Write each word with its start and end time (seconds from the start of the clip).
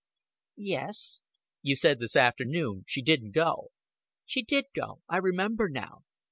"Yes." 0.55 1.21
"You 1.61 1.75
said 1.75 1.99
this 1.99 2.15
afternoon 2.15 2.85
she 2.87 3.03
didn't 3.03 3.35
go." 3.35 3.67
"She 4.25 4.41
did 4.41 4.65
go. 4.73 5.01
I 5.07 5.17
remember 5.17 5.69
now." 5.69 6.05